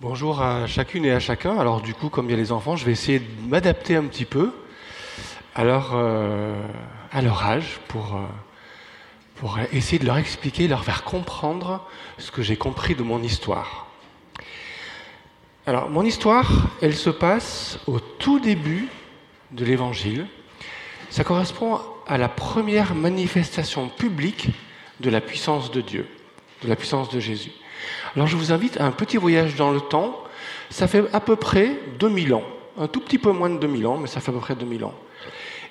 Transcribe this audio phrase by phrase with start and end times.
[0.00, 1.58] Bonjour à chacune et à chacun.
[1.58, 4.04] Alors du coup, comme il y a les enfants, je vais essayer de m'adapter un
[4.04, 4.52] petit peu
[5.56, 6.54] à leur, euh,
[7.10, 8.20] à leur âge pour, euh,
[9.34, 11.84] pour essayer de leur expliquer, leur faire comprendre
[12.16, 13.88] ce que j'ai compris de mon histoire.
[15.66, 16.48] Alors mon histoire,
[16.80, 18.86] elle se passe au tout début
[19.50, 20.28] de l'Évangile.
[21.10, 24.50] Ça correspond à la première manifestation publique
[25.00, 26.06] de la puissance de Dieu,
[26.62, 27.50] de la puissance de Jésus.
[28.14, 30.22] Alors je vous invite à un petit voyage dans le temps.
[30.70, 32.44] Ça fait à peu près 2000 ans,
[32.78, 34.84] un tout petit peu moins de 2000 ans, mais ça fait à peu près 2000
[34.84, 34.94] ans.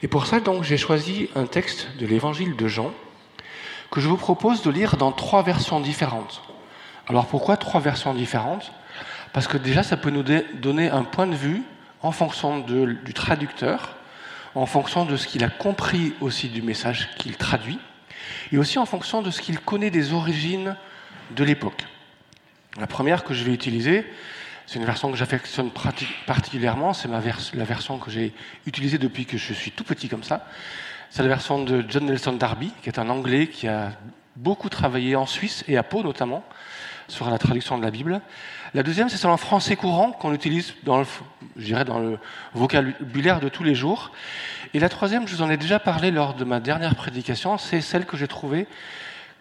[0.03, 2.91] Et pour ça, donc, j'ai choisi un texte de l'évangile de Jean
[3.89, 6.41] que je vous propose de lire dans trois versions différentes.
[7.07, 8.71] Alors pourquoi trois versions différentes?
[9.33, 10.23] Parce que déjà, ça peut nous
[10.55, 11.63] donner un point de vue
[12.01, 13.95] en fonction du traducteur,
[14.55, 17.79] en fonction de ce qu'il a compris aussi du message qu'il traduit,
[18.51, 20.75] et aussi en fonction de ce qu'il connaît des origines
[21.31, 21.85] de l'époque.
[22.79, 24.05] La première que je vais utiliser,
[24.67, 25.71] c'est une version que j'affectionne
[26.27, 27.19] particulièrement, c'est la
[27.65, 28.33] version que j'ai
[28.67, 30.45] utilisée depuis que je suis tout petit comme ça.
[31.09, 33.93] C'est la version de John Nelson Darby, qui est un Anglais qui a
[34.35, 36.43] beaucoup travaillé en Suisse et à Pau notamment
[37.07, 38.21] sur la traduction de la Bible.
[38.75, 41.05] La deuxième, c'est celle en français courant qu'on utilise dans le,
[41.55, 42.19] je dirais, dans le
[42.53, 44.11] vocabulaire de tous les jours.
[44.75, 47.81] Et la troisième, je vous en ai déjà parlé lors de ma dernière prédication, c'est
[47.81, 48.67] celle que j'ai trouvée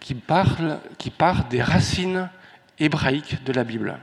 [0.00, 2.30] qui parle, qui part des racines
[2.78, 3.98] hébraïque de la Bible.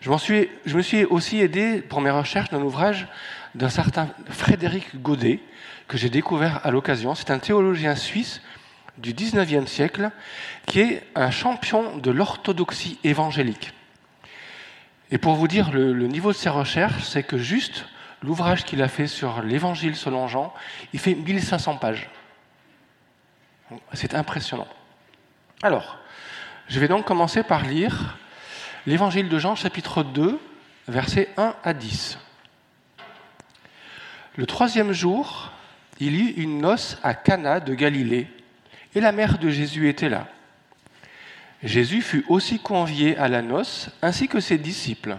[0.00, 3.06] Je, me suis aussi aidé pour mes recherches d'un ouvrage
[3.54, 5.40] d'un certain Frédéric Godet,
[5.86, 7.14] que j'ai découvert à l'occasion.
[7.14, 8.40] C'est un théologien suisse
[8.98, 10.10] du 19e siècle
[10.66, 13.72] qui est un champion de l'orthodoxie évangélique.
[15.10, 17.84] Et pour vous dire le, le niveau de ses recherches, c'est que juste
[18.22, 20.52] l'ouvrage qu'il a fait sur l'évangile selon Jean,
[20.92, 22.08] il fait 1500 pages.
[23.92, 24.68] C'est impressionnant.
[25.62, 26.01] Alors,
[26.72, 28.16] je vais donc commencer par lire
[28.86, 30.40] l'évangile de Jean chapitre 2,
[30.88, 32.18] versets 1 à 10.
[34.36, 35.52] Le troisième jour,
[36.00, 38.26] il y eut une noce à Cana de Galilée,
[38.94, 40.28] et la mère de Jésus était là.
[41.62, 45.18] Jésus fut aussi convié à la noce, ainsi que ses disciples.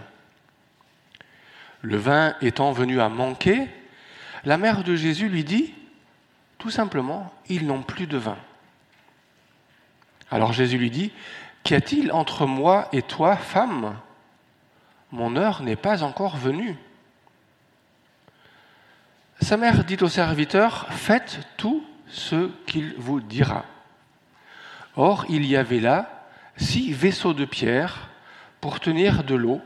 [1.82, 3.68] Le vin étant venu à manquer,
[4.44, 5.72] la mère de Jésus lui dit,
[6.58, 8.38] tout simplement, ils n'ont plus de vin.
[10.30, 11.12] Alors Jésus lui dit,
[11.62, 13.96] Qu'y a-t-il entre moi et toi, femme?
[15.12, 16.76] Mon heure n'est pas encore venue.
[19.40, 23.64] Sa mère dit au serviteur, Faites tout ce qu'il vous dira.
[24.96, 28.08] Or, il y avait là six vaisseaux de pierre
[28.60, 29.60] pour tenir de l'eau,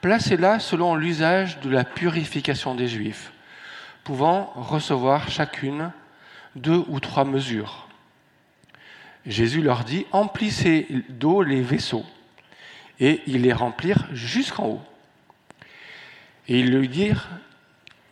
[0.00, 3.32] placés là selon l'usage de la purification des Juifs,
[4.04, 5.92] pouvant recevoir chacune
[6.56, 7.89] deux ou trois mesures.
[9.30, 12.04] Jésus leur dit, emplissez d'eau les vaisseaux.
[12.98, 14.82] Et ils les remplirent jusqu'en haut.
[16.48, 17.28] Et ils lui dirent,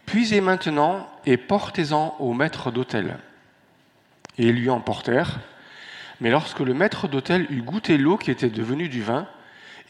[0.07, 3.19] puisez maintenant et portez-en au maître d'hôtel.
[4.39, 5.41] Et ils lui emportèrent.
[6.21, 9.27] Mais lorsque le maître d'hôtel eut goûté l'eau qui était devenue du vin,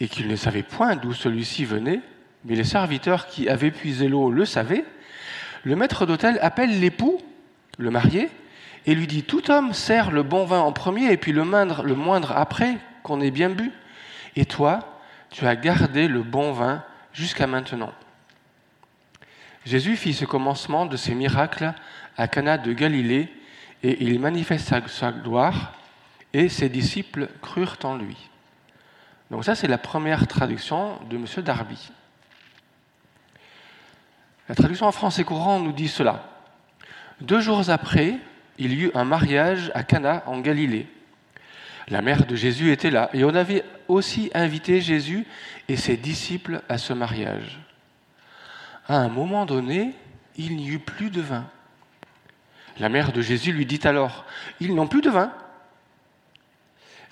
[0.01, 2.01] et qu'il ne savait point d'où celui-ci venait,
[2.45, 4.85] mais les serviteurs qui avaient puisé l'eau le savaient,
[5.65, 7.21] le maître d'hôtel appelle l'époux,
[7.77, 8.31] le marié,
[8.89, 12.33] et lui dit, tout homme sert le bon vin en premier et puis le moindre,
[12.35, 13.71] après qu'on ait bien bu.
[14.35, 16.83] Et toi, tu as gardé le bon vin
[17.13, 17.93] jusqu'à maintenant.
[19.67, 21.75] Jésus fit ce commencement de ses miracles
[22.17, 23.31] à Cana de Galilée
[23.83, 25.75] et il manifesta sa gloire
[26.33, 28.17] et ses disciples crurent en lui.
[29.31, 31.27] Donc ça, c'est la première traduction de M.
[31.45, 31.91] Darby.
[34.49, 36.25] La traduction en français courant nous dit cela.
[37.21, 38.19] Deux jours après,
[38.59, 40.87] il y eut un mariage à Cana en Galilée.
[41.89, 45.27] La mère de Jésus était là et on avait aussi invité Jésus
[45.69, 47.61] et ses disciples à ce mariage.
[48.87, 49.95] À un moment donné,
[50.37, 51.47] il n'y eut plus de vin.
[52.79, 54.25] La mère de Jésus lui dit alors,
[54.61, 55.33] Ils n'ont plus de vin.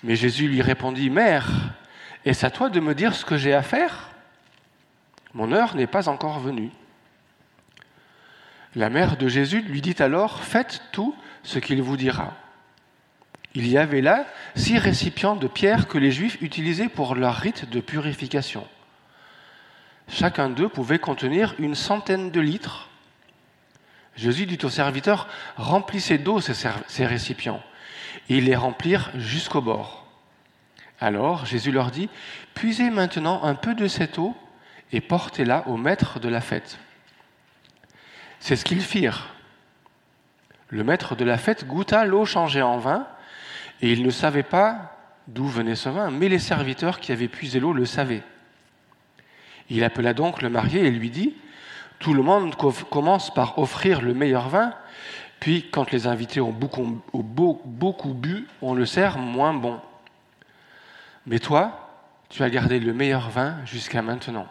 [0.03, 1.49] Mais Jésus lui répondit, Mère,
[2.25, 4.09] est-ce à toi de me dire ce que j'ai à faire?
[5.33, 6.71] Mon heure n'est pas encore venue.
[8.75, 12.33] La mère de Jésus lui dit alors, Faites tout ce qu'il vous dira.
[13.53, 14.25] Il y avait là
[14.55, 18.67] six récipients de pierre que les Juifs utilisaient pour leur rite de purification.
[20.07, 22.89] Chacun d'eux pouvait contenir une centaine de litres.
[24.15, 27.61] Jésus dit aux serviteurs, remplissez d'eau ces récipients.
[28.29, 30.07] Et ils les remplirent jusqu'au bord.
[30.99, 32.09] Alors Jésus leur dit,
[32.53, 34.35] puisez maintenant un peu de cette eau
[34.91, 36.79] et portez-la au maître de la fête.
[38.39, 39.33] C'est ce qu'ils firent.
[40.69, 43.07] Le maître de la fête goûta l'eau changée en vin,
[43.81, 44.97] et il ne savait pas
[45.27, 48.23] d'où venait ce vin, mais les serviteurs qui avaient puisé l'eau le savaient.
[49.69, 51.35] Il appela donc le marié et lui dit,
[51.99, 54.73] Tout le monde commence par offrir le meilleur vin,
[55.39, 59.79] puis quand les invités ont beaucoup, bu, on le sert moins bon.
[61.25, 61.89] Mais toi,
[62.29, 64.47] tu as gardé le meilleur vin jusqu'à maintenant.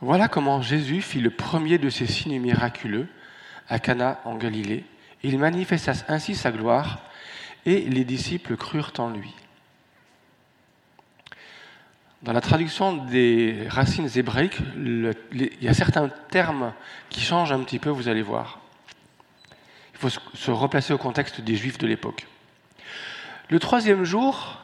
[0.00, 3.06] Voilà comment Jésus fit le premier de ces signes miraculeux
[3.70, 4.84] à Cana en Galilée.
[5.22, 6.98] Il manifesta ainsi sa gloire
[7.64, 9.34] et les disciples crurent en lui.
[12.22, 15.14] Dans la traduction des racines hébraïques, il
[15.62, 16.74] y a certains termes
[17.08, 18.60] qui changent un petit peu, vous allez voir.
[19.94, 22.26] Il faut se replacer au contexte des Juifs de l'époque.
[23.48, 24.60] Le troisième jour,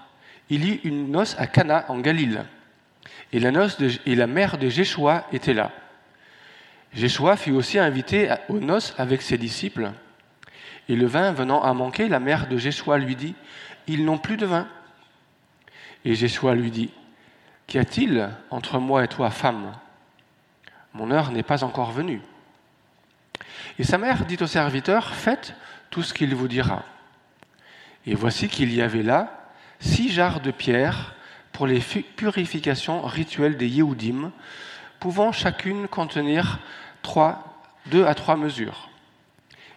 [0.50, 2.42] il y eut une noce à Cana en Galilée,
[3.32, 5.72] et la, noce et la mère de Jéchoua était là.
[6.96, 9.92] Jéchoua fut aussi invité aux noces avec ses disciples.
[10.88, 13.34] Et le vin venant à manquer, la mère de Jéchoua lui dit
[13.86, 14.66] Ils n'ont plus de vin.
[16.06, 16.90] Et Jéchoua lui dit
[17.66, 19.72] Qu'y a-t-il entre moi et toi, femme?
[20.94, 22.22] Mon heure n'est pas encore venue.
[23.78, 25.54] Et sa mère dit au serviteur Faites
[25.90, 26.82] tout ce qu'il vous dira.
[28.06, 29.50] Et voici qu'il y avait là
[29.80, 31.14] six jarres de pierre
[31.52, 34.32] pour les purifications rituelles des Yéhoudim,
[34.98, 36.58] pouvant chacune contenir
[37.86, 38.88] deux à trois mesures.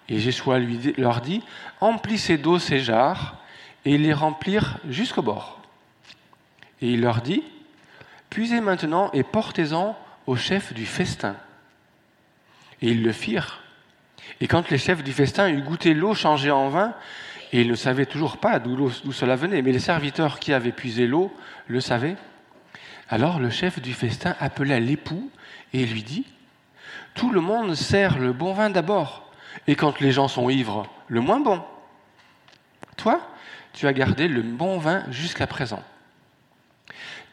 [0.08, 1.44] Et Jéchoua lui, leur dit
[1.82, 3.36] Emplissez d'eau ces jarres,
[3.86, 5.62] et les remplirent jusqu'au bord.
[6.82, 7.44] Et il leur dit
[8.30, 9.98] Puisez maintenant et portez-en
[10.28, 11.36] au chef du festin.
[12.82, 13.62] Et ils le firent.
[14.42, 16.94] Et quand les chefs du festin eurent goûté l'eau changée en vin,
[17.52, 21.08] et ils ne savaient toujours pas d'où cela venait, mais les serviteurs qui avaient puisé
[21.08, 21.34] l'eau
[21.68, 22.16] le savaient,
[23.10, 25.32] alors le chef du festin appela l'époux
[25.74, 26.26] et lui dit,
[27.20, 29.30] Tout le monde sert le bon vin d'abord,
[29.68, 31.62] et quand les gens sont ivres, le moins bon.
[32.96, 33.20] Toi,
[33.74, 35.84] tu as gardé le bon vin jusqu'à présent.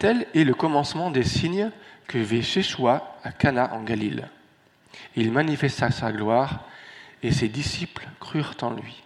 [0.01, 1.71] Tel est le commencement des signes
[2.09, 4.25] que vit Sheshua à Cana en Galilée.
[5.15, 6.65] Il manifesta sa gloire
[7.23, 9.05] et ses disciples crurent en lui.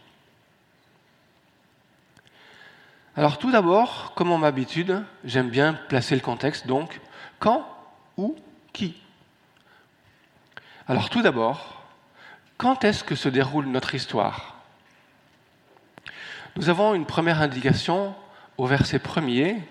[3.17, 7.03] Alors tout d'abord, comme en m'habitude, j'aime bien placer le contexte, donc
[7.39, 7.69] quand,
[8.17, 8.35] où,
[8.73, 8.97] qui.
[10.91, 11.85] Alors tout d'abord,
[12.57, 14.57] quand est-ce que se déroule notre histoire?
[16.57, 18.13] Nous avons une première indication
[18.59, 19.63] au verset premier,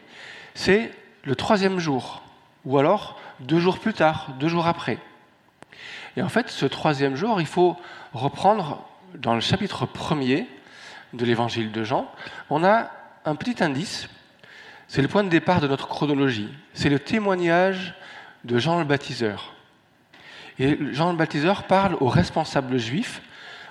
[0.53, 0.93] c'est
[1.25, 2.21] le troisième jour,
[2.63, 4.97] ou alors deux jours plus tard, deux jours après.
[6.15, 7.75] Et en fait, ce troisième jour, il faut
[8.13, 10.47] reprendre dans le chapitre premier
[11.11, 12.09] de l'évangile de Jean,
[12.49, 12.91] on a
[13.25, 14.07] un petit indice,
[14.87, 17.93] c'est le point de départ de notre chronologie, c'est le témoignage
[18.45, 19.53] de Jean le baptiseur.
[20.59, 23.21] Et Jean le baptiseur parle aux responsables juifs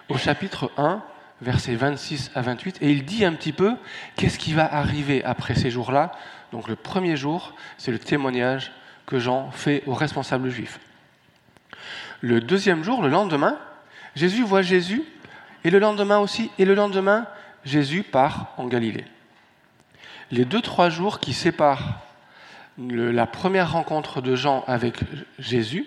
[0.09, 1.03] au chapitre 1,
[1.43, 3.77] versets 26 à 28, et il dit un petit peu
[4.17, 6.13] qu'est-ce qui va arriver après ces jours-là
[6.53, 8.73] donc le premier jour, c'est le témoignage
[9.07, 10.81] que Jean fait aux responsables juifs.
[12.21, 13.59] Le deuxième jour, le lendemain,
[14.15, 15.03] Jésus voit Jésus,
[15.65, 17.27] et le lendemain aussi, et le lendemain,
[17.65, 19.05] Jésus part en Galilée.
[20.31, 22.01] Les deux, trois jours qui séparent
[22.79, 25.01] la première rencontre de Jean avec
[25.39, 25.87] Jésus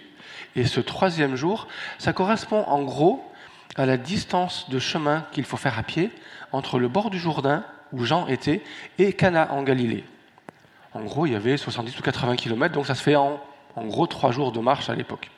[0.55, 1.67] et ce troisième jour,
[1.97, 3.23] ça correspond en gros
[3.75, 6.11] à la distance de chemin qu'il faut faire à pied
[6.51, 7.63] entre le bord du Jourdain,
[7.93, 8.63] où Jean était,
[8.97, 10.03] et Cana en Galilée.
[10.93, 13.41] En gros, il y avait 70 ou 80 km, donc ça se fait en,
[13.75, 15.29] en gros trois jours de marche à l'époque.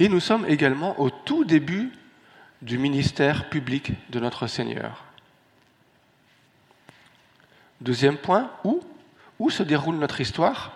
[0.00, 1.92] Et nous sommes également au tout début
[2.62, 5.04] du ministère public de notre Seigneur.
[7.80, 8.82] Deuxième point, où
[9.38, 10.72] Où se déroule notre histoire?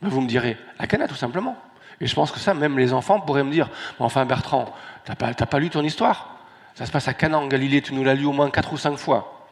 [0.00, 1.56] Ben, Vous me direz, à Cana tout simplement.
[2.00, 4.74] Et je pense que ça, même les enfants pourraient me dire, enfin Bertrand,
[5.04, 6.36] tu n'as pas, pas, lu ton histoire
[6.74, 8.76] Ça se passe à Cana en Galilée, tu nous l'as lu au moins quatre ou
[8.76, 9.48] cinq fois.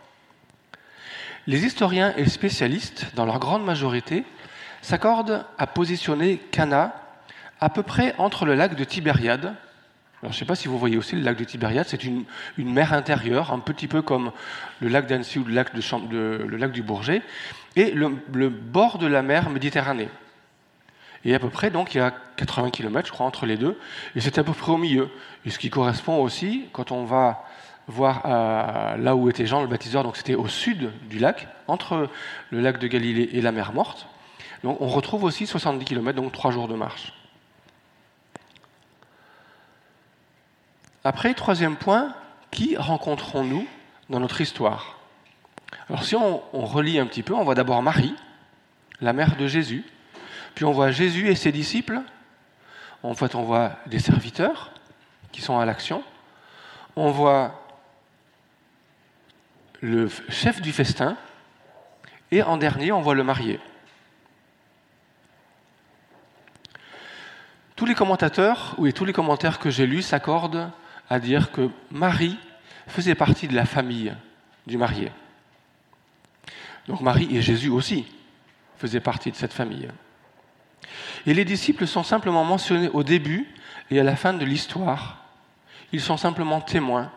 [1.46, 4.24] Les historiens et spécialistes, dans leur grande majorité,
[4.80, 6.94] s'accordent à positionner Cana
[7.60, 9.54] à peu près entre le lac de Tibériade.
[10.22, 12.24] Alors, je ne sais pas si vous voyez aussi le lac de Tibériade, c'est une,
[12.58, 14.32] mer intérieure, un petit peu comme
[14.80, 17.22] le lac d'Annecy ou le lac, de, le lac du Bourget,
[17.76, 20.08] et le, bord de la mer Méditerranée.
[21.24, 23.78] Et à peu près, donc, il y a 80 km, je crois, entre les deux,
[24.14, 25.08] et c'est à peu près au milieu.
[25.46, 27.44] Et ce qui correspond aussi, quand on va
[27.86, 32.08] voir euh, là où était Jean le baptiseur, donc c'était au sud du lac, entre
[32.50, 34.06] le lac de Galilée et la mer Morte.
[34.62, 37.12] Donc on retrouve aussi 70 km, donc trois jours de marche.
[41.04, 42.14] Après, troisième point,
[42.50, 43.66] qui rencontrons-nous
[44.08, 44.98] dans notre histoire?
[45.90, 48.14] Alors si on, on relit un petit peu, on voit d'abord Marie,
[49.02, 49.84] la mère de Jésus,
[50.54, 52.00] puis on voit Jésus et ses disciples.
[53.02, 54.72] En fait, on voit des serviteurs
[55.32, 56.02] qui sont à l'action.
[56.96, 57.60] On voit
[59.80, 61.16] le chef du festin.
[62.30, 63.60] Et en dernier, on voit le marié.
[67.76, 70.70] Tous les commentateurs, oui, tous les commentaires que j'ai lus s'accordent
[71.10, 72.38] à dire que Marie
[72.86, 74.14] faisait partie de la famille
[74.66, 75.10] du marié.
[76.86, 78.06] Donc Marie et Jésus aussi
[78.78, 79.88] faisaient partie de cette famille.
[81.26, 83.48] Et les disciples sont simplement mentionnés au début
[83.90, 85.24] et à la fin de l'histoire.
[85.92, 87.10] Ils sont simplement témoins.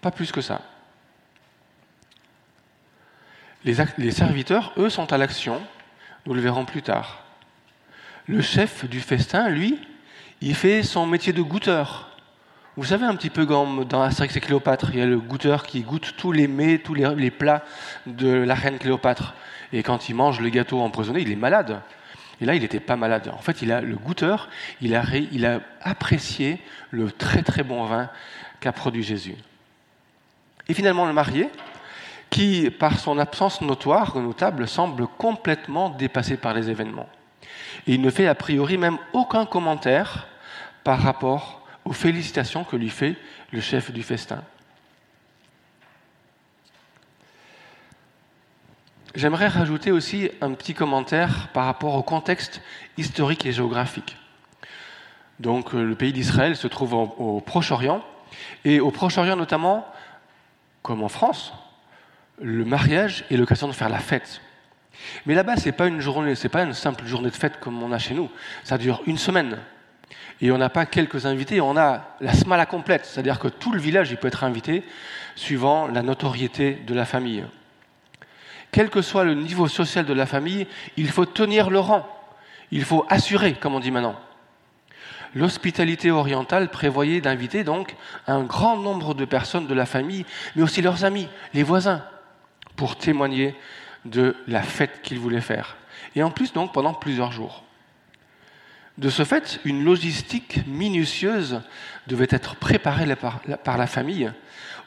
[0.00, 0.60] Pas plus que ça.
[3.64, 5.60] Les, serviteurs, eux, sont à l'action.
[6.26, 7.24] Nous le verrons plus tard.
[8.26, 9.78] Le chef du festin, lui,
[10.42, 12.10] il fait son métier de goûteur.
[12.76, 15.64] Vous savez, un petit peu comme dans Astérix et Cléopâtre, il y a le goûteur
[15.64, 17.64] qui goûte tous les mets, tous les, plats
[18.04, 19.34] de la reine Cléopâtre.
[19.72, 21.80] Et quand il mange le gâteau empoisonné, il est malade.
[22.40, 23.30] Et là, il n'était pas malade.
[23.32, 24.48] En fait, il a, le goûteur,
[24.80, 26.60] il a, a apprécié
[26.90, 28.10] le très très bon vin
[28.60, 29.36] qu'a produit Jésus.
[30.68, 31.50] Et finalement, le marié,
[32.30, 37.08] qui, par son absence notoire, notable, semble complètement dépassé par les événements.
[37.86, 40.26] Et il ne fait a priori même aucun commentaire
[40.82, 43.16] par rapport aux félicitations que lui fait
[43.52, 44.42] le chef du festin.
[49.14, 52.60] J'aimerais rajouter aussi un petit commentaire par rapport au contexte
[52.96, 54.16] historique et géographique.
[55.38, 58.02] Donc euh, le pays d'Israël se trouve au Proche-Orient,
[58.64, 59.86] et au Proche-Orient notamment,
[60.82, 61.52] comme en France,
[62.40, 64.40] le mariage est l'occasion de faire la fête.
[65.26, 67.82] Mais là-bas, ce n'est pas une journée, c'est pas une simple journée de fête comme
[67.82, 68.30] on a chez nous.
[68.64, 69.58] Ça dure une semaine.
[70.40, 73.78] Et on n'a pas quelques invités, on a la smala complète, c'est-à-dire que tout le
[73.78, 74.82] village il peut être invité
[75.36, 77.44] suivant la notoriété de la famille.
[78.74, 80.66] Quel que soit le niveau social de la famille,
[80.96, 82.04] il faut tenir le rang,
[82.72, 84.18] il faut assurer, comme on dit maintenant.
[85.32, 87.94] L'hospitalité orientale prévoyait d'inviter donc
[88.26, 90.26] un grand nombre de personnes de la famille,
[90.56, 92.02] mais aussi leurs amis, les voisins,
[92.74, 93.54] pour témoigner
[94.06, 95.76] de la fête qu'ils voulaient faire.
[96.16, 97.62] Et en plus, donc, pendant plusieurs jours.
[98.98, 101.62] De ce fait, une logistique minutieuse
[102.08, 104.32] devait être préparée par la famille,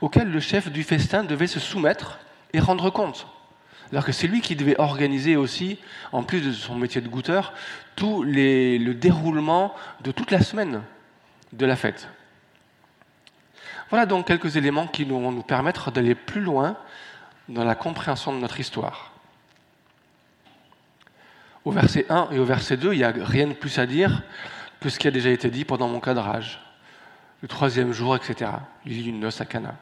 [0.02, 2.20] auquel le chef du festin devait se soumettre
[2.52, 3.28] et rendre compte.
[3.92, 5.80] Alors que c'est lui qui devait organiser aussi,
[6.12, 7.54] en plus de son métier de goûteur,
[7.96, 10.82] tout le déroulement de toute la semaine
[11.54, 12.10] de la fête.
[13.90, 16.76] Voilà donc quelques éléments qui vont nous permettre d'aller plus loin
[17.48, 19.14] dans la compréhension de notre histoire.
[21.64, 24.24] Au verset 1 et au verset 2, il n'y a rien de plus à dire
[24.82, 26.60] que ce qui a déjà été dit pendant mon cadrage.
[27.42, 28.52] Le troisième jour, etc.
[28.86, 29.76] Il y a une noce à Cana.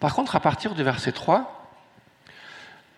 [0.00, 1.63] Par contre, à partir du verset 3,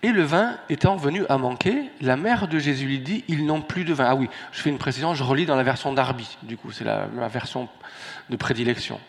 [0.02, 3.62] et le vin étant venu à manquer, la mère de Jésus lui dit Ils n'ont
[3.62, 4.06] plus de vin.
[4.08, 6.84] Ah oui, je fais une précision, je relis dans la version d'Arby, du coup, c'est
[6.84, 7.68] la, ma version
[8.28, 9.00] de prédilection.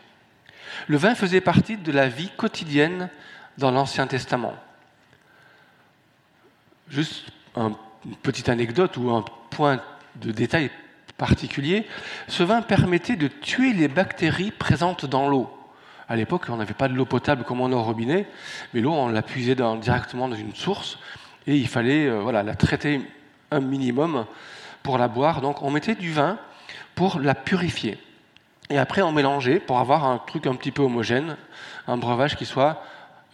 [0.87, 3.09] Le vin faisait partie de la vie quotidienne
[3.57, 4.55] dans l'Ancien Testament.
[6.89, 7.25] Juste
[7.55, 7.75] une
[8.23, 9.81] petite anecdote ou un point
[10.15, 10.71] de détail
[11.17, 11.87] particulier,
[12.27, 15.56] ce vin permettait de tuer les bactéries présentes dans l'eau.
[16.09, 18.27] À l'époque, on n'avait pas de l'eau potable comme on a au robinet,
[18.73, 20.99] mais l'eau, on la puisait directement dans une source
[21.47, 23.01] et il fallait euh, voilà, la traiter
[23.51, 24.25] un minimum
[24.83, 25.41] pour la boire.
[25.41, 26.37] Donc on mettait du vin
[26.95, 27.97] pour la purifier.
[28.69, 31.37] Et après, on mélangeait pour avoir un truc un petit peu homogène,
[31.87, 32.83] un breuvage qui soit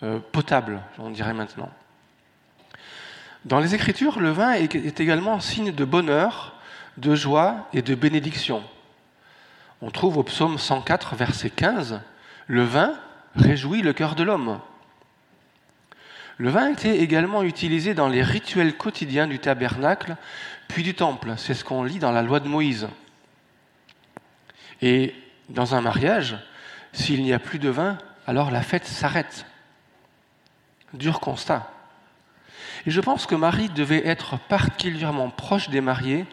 [0.04, 1.70] euh, potable, on dirait maintenant.
[3.46, 6.56] Dans les Écritures, le vin est également signe de bonheur,
[6.98, 8.64] de joie et de bénédiction.
[9.82, 12.00] On trouve au psaume 104, verset 15,
[12.48, 12.94] Le vin
[13.36, 14.60] réjouit le cœur de l'homme.
[16.38, 20.16] Le vin était également utilisé dans les rituels quotidiens du tabernacle,
[20.68, 21.34] puis du temple.
[21.38, 22.88] C'est ce qu'on lit dans la loi de Moïse.
[24.82, 25.16] Et
[25.50, 26.38] dans un mariage,
[26.92, 27.98] s'il n'y a plus de vin,
[28.28, 29.46] alors la fête s'arrête.
[30.94, 31.70] Dur constat.
[32.86, 36.26] Et je pense que Marie devait être particulièrement proche des mariés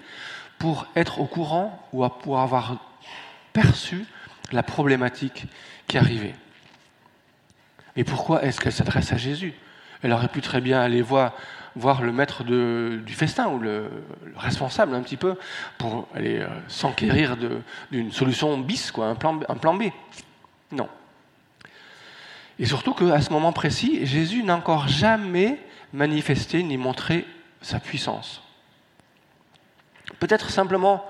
[0.58, 2.76] pour être au courant ou pour avoir
[3.52, 4.06] perçu
[4.52, 5.46] la problématique
[5.86, 6.34] qui arrivait.
[7.96, 9.54] Mais pourquoi est-ce qu'elle s'adresse à Jésus?
[10.02, 11.34] Elle aurait pu très bien aller voir,
[11.76, 13.90] voir le maître du festin ou le,
[14.36, 15.36] responsable un petit peu
[15.78, 17.36] pour aller euh, s'enquérir
[17.90, 19.84] d'une solution bis, quoi, un plan, un plan B.
[20.72, 20.88] Non.
[22.58, 25.58] Et surtout qu'à ce moment précis, Jésus n'a encore jamais
[25.92, 27.26] manifesté ni montré
[27.62, 28.42] sa puissance.
[30.18, 31.04] Peut-être simplement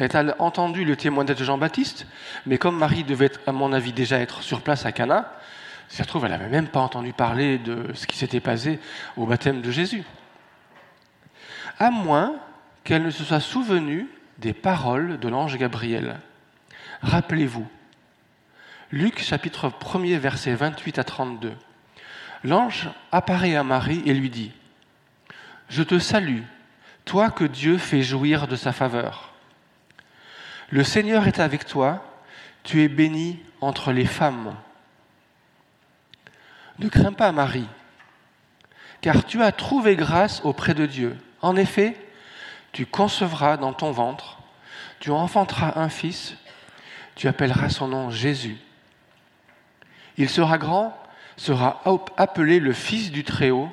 [0.00, 2.06] a-t-elle entendu le témoignage de Jean-Baptiste,
[2.46, 5.32] mais comme Marie devait, à mon avis, déjà être sur place à Cana,
[5.88, 8.78] ça se trouve, elle n'avait même pas entendu parler de ce qui s'était passé
[9.16, 10.04] au baptême de Jésus.
[11.78, 12.36] À moins
[12.84, 14.06] qu'elle ne se soit souvenue
[14.38, 16.20] des paroles de l'ange Gabriel.
[17.02, 17.66] Rappelez-vous,
[18.90, 21.52] Luc chapitre 1er verset 28 à 32.
[22.44, 24.52] L'ange apparaît à Marie et lui dit,
[25.68, 26.42] Je te salue,
[27.04, 29.27] toi que Dieu fait jouir de sa faveur.
[30.70, 32.04] Le Seigneur est avec toi,
[32.62, 34.54] tu es bénie entre les femmes.
[36.78, 37.68] Ne crains pas, Marie,
[39.00, 41.16] car tu as trouvé grâce auprès de Dieu.
[41.40, 41.96] En effet,
[42.72, 44.38] tu concevras dans ton ventre,
[45.00, 46.36] tu enfanteras un fils,
[47.14, 48.58] tu appelleras son nom Jésus.
[50.18, 50.96] Il sera grand,
[51.36, 51.82] sera
[52.16, 53.70] appelé le Fils du Très-Haut,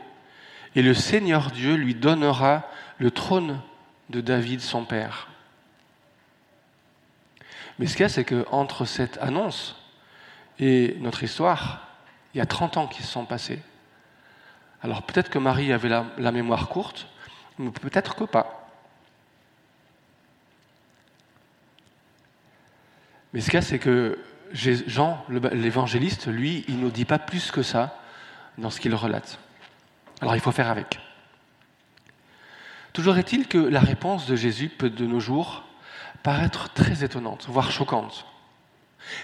[0.75, 2.63] et le Seigneur Dieu lui donnera
[2.99, 3.59] le trône
[4.09, 5.27] de David, son père.
[7.79, 9.75] Mais ce qu'il y a, c'est qu'entre cette annonce
[10.59, 11.87] et notre histoire,
[12.33, 13.61] il y a 30 ans qui se sont passés.
[14.81, 17.07] Alors peut-être que Marie avait la, la mémoire courte,
[17.57, 18.69] mais peut-être que pas.
[23.33, 24.17] Mais ce qu'il y a, c'est que
[24.53, 27.99] Jean, l'évangéliste, lui, il ne nous dit pas plus que ça
[28.57, 29.39] dans ce qu'il relate.
[30.21, 30.99] Alors il faut faire avec.
[32.93, 35.64] Toujours est-il que la réponse de Jésus peut de nos jours
[36.25, 38.25] paraître très étonnante, voire choquante.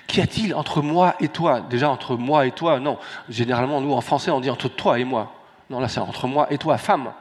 [0.05, 1.60] Qu'y a-t-il entre moi et toi?
[1.62, 3.00] Déjà entre moi et toi, non.
[3.27, 5.34] Généralement, nous en français, on dit entre toi et moi.
[5.72, 7.12] Non, là c'est entre moi et toi, femme.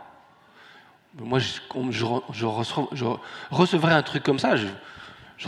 [1.18, 2.44] Moi, je,
[3.50, 4.68] recevrais un truc comme ça, je,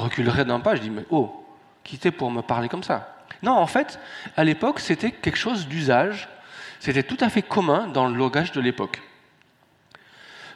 [0.01, 1.45] reculerais d'un pas, je dis, mais oh,
[1.85, 3.15] qui était pour me parler comme ça?
[3.43, 4.01] Non, en fait,
[4.39, 6.31] à l'époque, c'était quelque chose d'usage,
[6.81, 9.03] c'était tout à fait commun dans le langage de l'époque.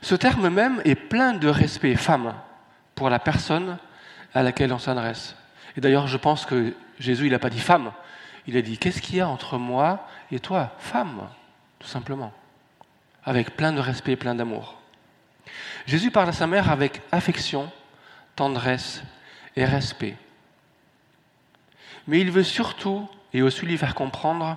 [0.01, 2.33] Ce terme même est plein de respect, femme,
[2.97, 3.79] pour la personne
[4.35, 5.37] à laquelle on s'adresse.
[5.77, 7.93] Et d'ailleurs, je pense que Jésus, il n'a pas dit femme,
[8.49, 11.29] il a dit qu'est-ce qu'il y a entre moi et toi Femme,
[11.79, 12.33] tout simplement.
[13.25, 14.79] Avec plein de respect et plein d'amour.
[15.87, 17.71] Jésus parle à sa mère avec affection,
[18.35, 19.03] tendresse
[19.55, 20.17] et respect.
[22.07, 24.57] Mais il veut surtout et aussi lui faire comprendre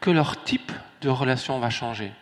[0.00, 0.72] que leur type
[1.02, 2.12] de relation va changer.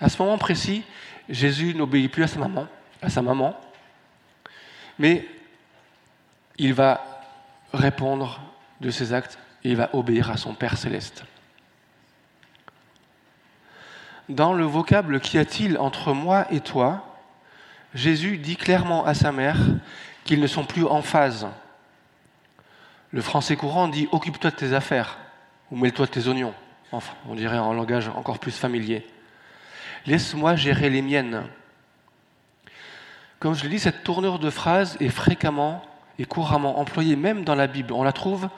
[0.00, 0.82] À ce moment précis,
[1.28, 2.66] Jésus n'obéit plus à sa maman,
[3.06, 3.58] à sa maman,
[4.98, 5.24] mais
[6.58, 7.22] il va
[7.72, 8.40] répondre
[8.80, 11.24] de ses actes et il va obéir à son Père céleste.
[14.28, 17.16] Dans le vocable Qu'y a-t-il entre moi et toi
[17.94, 19.58] Jésus dit clairement à sa mère
[20.24, 21.46] qu'ils ne sont plus en phase.
[23.12, 25.16] Le français courant dit Occupe-toi de tes affaires
[25.70, 26.54] ou mêle-toi de tes oignons.
[26.90, 29.06] Enfin, on dirait en langage encore plus familier.
[30.06, 31.44] Laisse-moi gérer les miennes.
[33.38, 35.82] Comme je l'ai dit, cette tournure de phrase est fréquemment
[36.18, 37.92] et couramment employée, même dans la Bible.
[37.92, 38.48] On la trouve,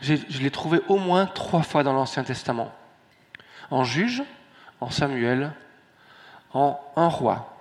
[0.00, 2.72] je l'ai trouvée au moins trois fois dans l'Ancien Testament.
[3.70, 4.22] En juge,
[4.80, 5.52] en Samuel,
[6.54, 7.56] en un roi.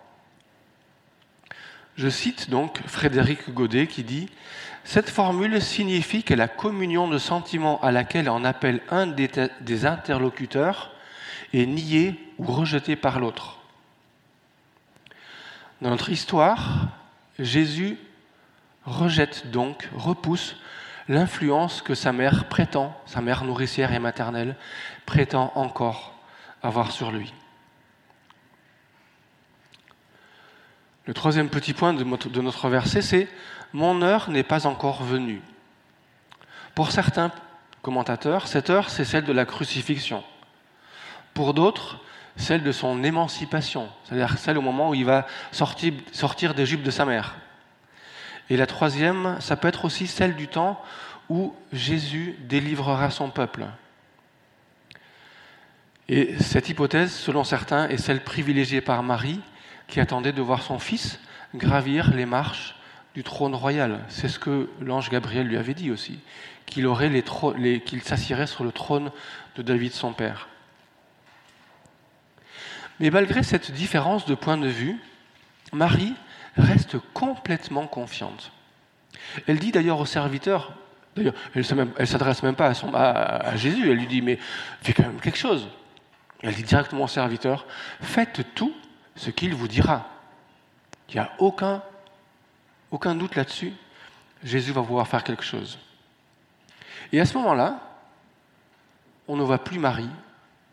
[1.96, 4.30] Je cite donc Frédéric Godet qui dit
[4.84, 10.92] Cette formule signifie que la communion de sentiments à laquelle on appelle un des interlocuteurs
[11.54, 13.57] est nié ou rejeté par l'autre.
[15.82, 16.88] Dans notre histoire,
[17.38, 17.98] Jésus
[18.86, 20.56] rejette donc, repousse
[21.08, 24.56] l'influence que sa mère prétend, sa mère nourricière et maternelle,
[25.06, 26.16] prétend encore
[26.63, 27.32] avoir sur lui.
[31.06, 33.30] Le troisième petit point de notre verset, c'est
[33.72, 35.42] Mon heure n'est pas encore venue.
[36.76, 37.32] Pour certains
[37.82, 40.24] commentateurs, cette heure, c'est celle de la crucifixion.
[41.34, 42.02] Pour d'autres,
[42.38, 46.84] celle de son émancipation, c'est-à-dire celle au moment où il va sortir, sortir des jupes
[46.84, 47.36] de sa mère.
[48.50, 50.82] Et la troisième, ça peut être aussi celle du temps
[51.30, 53.65] où Jésus délivrera son peuple.
[56.08, 59.41] Et cette hypothèse, selon certains, est celle privilégiée par Marie,
[59.88, 61.19] qui attendait de voir son fils
[61.56, 62.76] gravir les marches
[63.15, 64.00] du trône royal.
[64.10, 66.19] C'est ce que l'ange Gabriel lui avait dit aussi,
[66.65, 66.88] qu'il
[67.86, 69.12] qu'il s'assierait sur le trône
[69.56, 70.47] de David son père.
[73.00, 74.98] Mais malgré cette différence de point de vue,
[75.74, 76.16] Marie
[76.58, 78.52] reste complètement confiante.
[79.48, 80.74] Elle dit d'ailleurs au serviteur,
[81.16, 84.40] d'ailleurs, elle ne s'adresse même pas à, Jésus, elle lui dit, mais
[84.82, 85.68] fais quand même quelque chose.
[86.42, 87.66] Elle dit directement au serviteur,
[88.02, 88.74] faites tout
[89.16, 90.08] ce qu'il vous dira.
[91.10, 91.82] Il n'y a aucun,
[92.92, 93.74] aucun doute là-dessus.
[94.44, 95.80] Jésus va pouvoir faire quelque chose.
[97.12, 97.80] Et à ce moment-là,
[99.28, 100.10] on ne voit plus Marie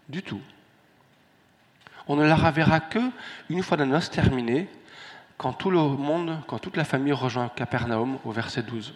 [0.09, 0.41] du tout.
[2.07, 2.99] On ne la reverra que
[3.49, 4.69] une fois la noce terminée,
[5.37, 8.95] quand tout le monde, quand toute la famille rejoint Capernaum au verset 12.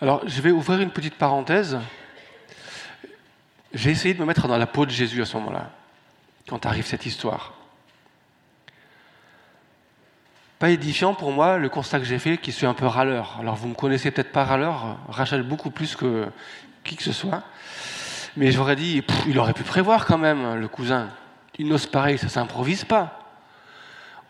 [0.00, 1.78] Alors, je vais ouvrir une petite parenthèse.
[3.72, 5.70] J'ai essayé de me mettre dans la peau de Jésus à ce moment-là,
[6.48, 7.54] quand arrive cette histoire.
[10.58, 13.36] Pas édifiant pour moi le constat que j'ai fait, qui suis un peu râleur.
[13.40, 16.28] Alors, vous me connaissez peut-être pas râleur, Rachel beaucoup plus que
[16.84, 17.42] qui que ce soit.
[18.36, 21.10] Mais j'aurais dit, il aurait pu prévoir quand même, le cousin.
[21.58, 23.18] Une noce pareille, ça s'improvise pas.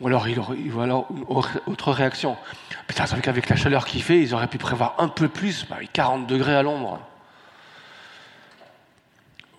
[0.01, 1.23] Ou alors, il aurait, alors une
[1.71, 2.37] autre réaction.
[2.87, 6.21] Putain, c'est qu'avec la chaleur qu'il fait, ils auraient pu prévoir un peu plus, 40
[6.21, 6.99] bah, degrés à l'ombre.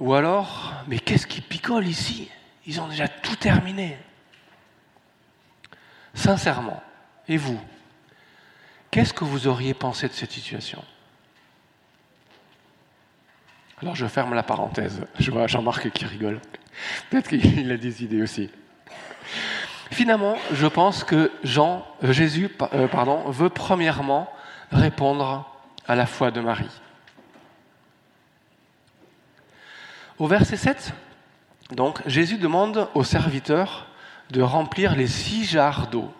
[0.00, 2.28] Ou alors, mais qu'est-ce qui picole ici?
[2.66, 3.96] Ils ont déjà tout terminé.
[6.12, 6.83] Sincèrement,
[7.28, 7.61] et vous?
[8.90, 10.85] Qu'est-ce que vous auriez pensé de cette situation?
[13.84, 15.02] Alors je ferme la parenthèse.
[15.18, 16.40] Je vois Jean-Marc qui rigole.
[17.10, 18.48] Peut-être qu'il a des idées aussi.
[19.90, 24.32] Finalement, je pense que Jean, euh, Jésus euh, pardon, veut premièrement
[24.72, 25.46] répondre
[25.86, 26.80] à la foi de Marie.
[30.18, 30.94] Au verset 7,
[31.72, 33.88] donc, Jésus demande aux serviteurs
[34.30, 36.10] de remplir les six jarres d'eau.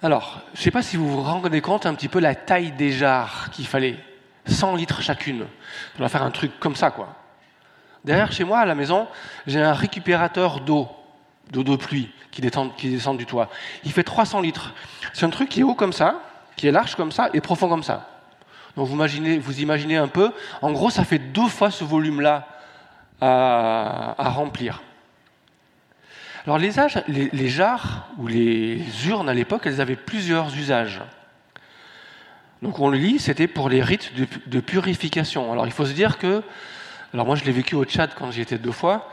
[0.00, 2.70] Alors, je ne sais pas si vous vous rendez compte un petit peu la taille
[2.70, 3.98] des jarres qu'il fallait.
[4.48, 5.46] 100 litres chacune.
[5.98, 7.14] On va faire un truc comme ça, quoi.
[8.04, 9.06] Derrière chez moi, à la maison,
[9.46, 10.88] j'ai un récupérateur d'eau,
[11.50, 13.48] d'eau de pluie, qui descend, qui descend du toit.
[13.84, 14.74] Il fait 300 litres.
[15.12, 16.22] C'est un truc qui est haut comme ça,
[16.56, 18.08] qui est large comme ça et profond comme ça.
[18.76, 20.32] Donc vous imaginez, vous imaginez un peu,
[20.62, 22.46] en gros, ça fait deux fois ce volume-là
[23.20, 24.82] à remplir.
[26.48, 31.02] Alors les, âges, les, jarres ou les urnes à l'époque, elles avaient plusieurs usages.
[32.62, 34.12] Donc on le lit, c'était pour les rites
[34.46, 35.52] de, purification.
[35.52, 36.42] Alors il faut se dire que,
[37.14, 39.08] alors moi je l'ai vécu au Tchad quand j'y étais deux fois,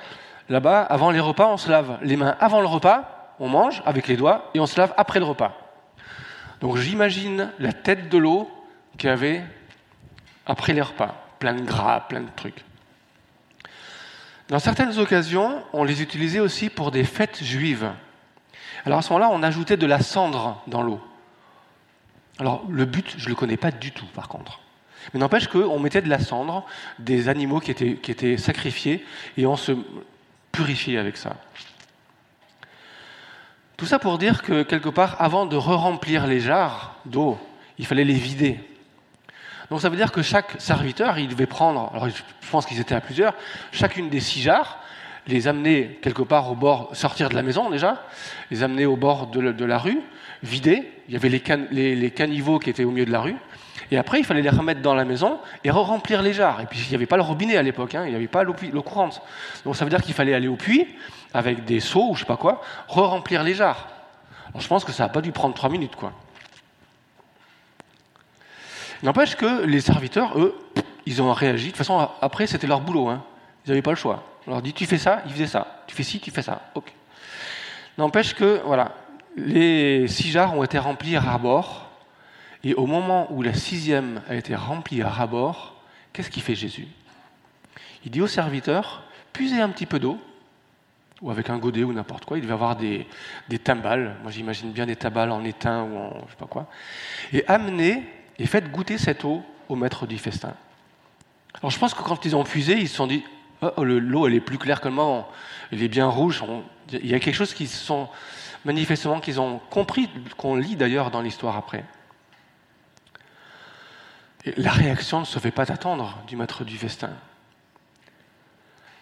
[0.49, 4.07] là-bas, avant les repas, on se lave les mains avant le repas, on mange avec
[4.07, 5.55] les doigts, et on se lave après le repas.
[6.61, 8.49] Donc j'imagine la tête de l'eau
[8.97, 9.43] qu'il y avait
[10.47, 12.63] après les repas, plein de gras, plein de trucs.
[14.47, 17.91] Dans certaines occasions, on les utilisait aussi pour des fêtes juives.
[18.85, 21.01] Alors à ce moment-là, on ajoutait de la cendre dans l'eau.
[22.39, 24.59] Alors le but, je ne le connais pas du tout par contre.
[25.13, 26.65] Mais n'empêche qu'on mettait de la cendre,
[26.99, 29.05] des animaux qui étaient, sacrifiés,
[29.37, 29.73] et on se
[30.51, 31.35] purifiait avec ça.
[33.77, 37.37] Tout ça pour dire que quelque part, avant de re-remplir les jarres d'eau,
[37.77, 38.59] il fallait les vider.
[39.69, 42.95] Donc ça veut dire que chaque serviteur, il devait prendre, alors je pense qu'ils étaient
[42.95, 43.33] à plusieurs,
[43.71, 44.79] chacune des six jarres,
[45.27, 48.03] les amener quelque part au bord, sortir de la maison déjà,
[48.51, 49.99] les amener au bord de, la rue,
[50.45, 50.91] vider.
[51.07, 53.35] Il y avait les, caniveaux qui étaient au milieu de la rue.
[53.91, 56.61] Et après, il fallait les remettre dans la maison et re-remplir les jarres.
[56.61, 58.43] Et puis, il n'y avait pas le robinet à l'époque, hein, il n'y avait pas
[58.43, 59.21] l'eau courante.
[59.63, 60.87] Donc, ça veut dire qu'il fallait aller au puits
[61.33, 63.89] avec des seaux ou je sais pas quoi, re-remplir les jarres.
[64.49, 66.13] Alors, je pense que ça n'a pas dû prendre trois minutes, quoi.
[69.03, 70.57] N'empêche que les serviteurs, eux,
[71.05, 71.65] ils ont réagi.
[71.65, 73.09] De toute façon, après, c'était leur boulot.
[73.09, 73.23] Hein.
[73.65, 74.23] Ils n'avaient pas le choix.
[74.47, 75.83] On leur dit, tu fais ça, ils faisaient ça.
[75.85, 76.61] Tu fais ci, tu fais ça.
[76.73, 76.91] Ok.
[77.97, 78.93] N'empêche que, voilà,
[79.35, 81.89] les six jarres ont été remplis à bord.
[82.63, 85.75] Et au moment où la sixième a été remplie à rabord,
[86.13, 86.87] qu'est-ce qu'il fait Jésus?
[88.05, 90.19] Il dit aux serviteurs, puisez un petit peu d'eau,
[91.21, 92.37] ou avec un godet ou n'importe quoi.
[92.37, 93.07] Il devait avoir des,
[93.63, 94.15] timbales.
[94.23, 96.67] Moi, j'imagine bien des timbales en étain ou en je sais pas quoi.
[97.33, 98.03] Et amenez
[98.37, 100.53] et faites goûter cette eau au maître du festin.
[101.61, 103.23] Alors je pense que quand ils ont fusé, ils se sont dit
[103.61, 104.95] oh, l'eau elle est plus claire que le
[105.71, 106.43] elle est bien rouge.
[106.91, 108.09] Il y a quelque chose qui sont
[108.65, 111.85] manifestement qu'ils ont compris, qu'on lit d'ailleurs dans l'histoire après.
[114.57, 117.11] la réaction ne se fait pas attendre du maître du festin.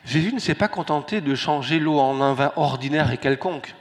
[0.06, 3.74] Jésus ne s'est pas contenté de changer l'eau en un vin ordinaire et quelconque.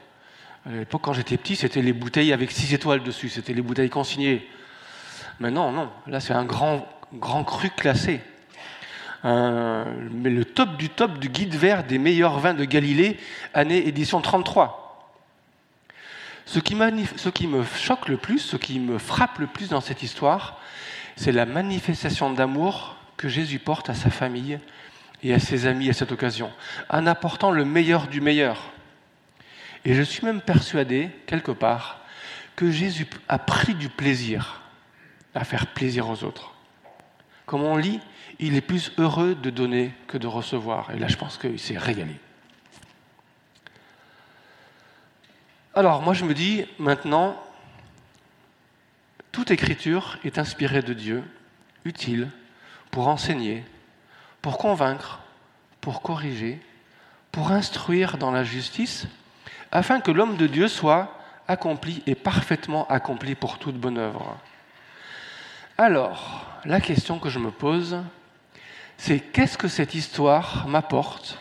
[0.64, 3.90] À l'époque, quand j'étais petit, c'était les bouteilles avec six étoiles dessus, c'était les bouteilles
[3.90, 4.48] consignées.
[5.40, 8.20] Mais non, non, là c'est un grand, grand cru classé.
[9.24, 13.18] mais le top du top du guide vert des meilleurs vins de Galilée,
[13.54, 14.82] année édition 33.
[16.44, 20.60] Ce qui, me choque le plus, ce qui me frappe le plus dans cette histoire,
[21.16, 24.58] c'est la manifestation d'amour que Jésus porte à sa famille
[25.22, 26.50] et à ses amis à cette occasion,
[26.88, 28.72] en apportant le meilleur du meilleur.
[29.84, 32.00] Et je suis même persuadé, quelque part,
[32.56, 34.62] que Jésus a pris du plaisir
[35.34, 36.54] à faire plaisir aux autres.
[37.46, 38.00] Comme on lit,
[38.38, 40.90] il est plus heureux de donner que de recevoir.
[40.90, 42.16] Et là, je pense qu'il s'est régalé.
[45.74, 47.34] Alors, moi, je me dis maintenant,
[49.30, 51.24] toute écriture est inspirée de Dieu,
[51.86, 52.28] utile
[52.90, 53.64] pour enseigner,
[54.42, 55.20] pour convaincre,
[55.80, 56.60] pour corriger,
[57.30, 59.06] pour instruire dans la justice,
[59.70, 64.36] afin que l'homme de Dieu soit accompli et parfaitement accompli pour toute bonne œuvre.
[65.78, 67.96] Alors, la question que je me pose,
[68.98, 71.38] c'est qu'est-ce que cette histoire m'apporte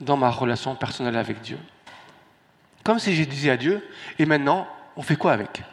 [0.00, 1.58] dans ma relation personnelle avec Dieu?
[2.86, 3.84] Comme si j'ai dit à Dieu,
[4.16, 5.64] et maintenant, on fait quoi avec?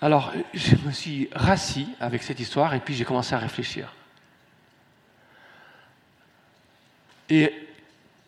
[0.00, 3.92] Alors, je me suis rassis avec cette histoire et puis j'ai commencé à réfléchir.
[7.28, 7.52] Et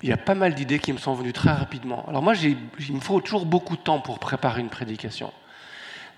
[0.02, 2.04] il y a pas mal d'idées qui me sont venues très rapidement.
[2.08, 2.56] Alors moi, il
[2.92, 5.32] me faut toujours beaucoup de temps pour préparer une prédication.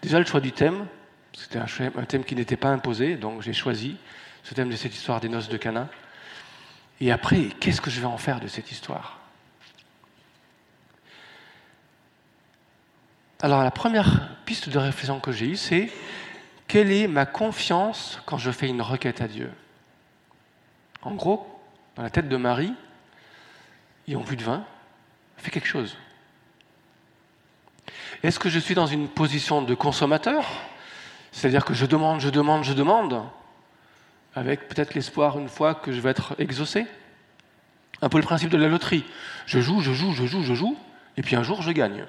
[0.01, 0.87] Déjà, le choix du thème,
[1.35, 1.67] c'était un,
[1.99, 3.99] un, thème qui n'était pas imposé, donc j'ai choisi
[4.43, 5.91] ce thème de cette histoire des noces de Cana.
[7.01, 9.19] Et après, qu'est-ce que je vais en faire de cette histoire?
[13.43, 15.91] Alors la première piste de réflexion que j'ai eue, c'est
[16.69, 19.51] quelle est ma confiance quand je fais une requête à Dieu?
[21.01, 21.59] En gros,
[21.97, 22.75] dans la tête de Marie,
[24.07, 24.65] ils ont plus de vin,
[25.39, 25.97] fais quelque chose.
[28.23, 30.45] Est-ce que je suis dans une position de consommateur?
[31.33, 33.25] C'est-à-dire que je demande, je demande, je demande,
[34.35, 36.87] avec peut-être l'espoir une fois que je vais être exaucé
[38.03, 39.05] Un peu le principe de la loterie.
[39.47, 40.77] Je joue, je joue, je joue, je joue,
[41.17, 42.05] et puis un jour je gagne.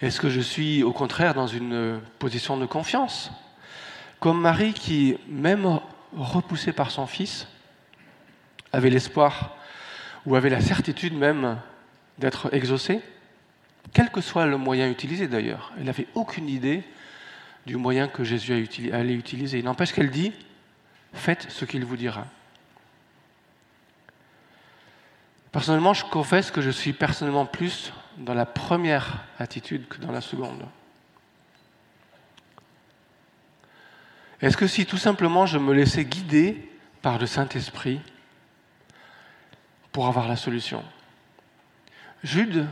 [0.00, 3.30] Est-ce que je suis au contraire dans une position de confiance?
[4.18, 5.80] Comme Marie qui, même
[6.16, 7.46] repoussée par son fils,
[8.72, 9.56] avait l'espoir
[10.26, 11.58] ou avait la certitude même
[12.18, 13.00] d'être exaucée,
[13.92, 15.72] quel que soit le moyen utilisé d'ailleurs.
[15.78, 16.84] Elle n'avait aucune idée
[17.66, 19.58] du moyen que Jésus allait utiliser.
[19.58, 20.32] Il n'empêche qu'elle dit,
[21.12, 22.26] faites ce qu'il vous dira.
[25.52, 30.22] Personnellement, je confesse que je suis personnellement plus dans la première attitude que dans la
[30.22, 30.64] seconde.
[34.40, 36.68] Est-ce que si tout simplement je me laissais guider
[37.00, 38.00] par le Saint-Esprit
[39.92, 40.82] pour avoir la solution?
[42.24, 42.66] Jude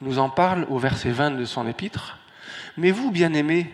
[0.00, 2.18] nous en parle au verset 20 de son épître.
[2.76, 3.72] Mais vous, bien-aimés,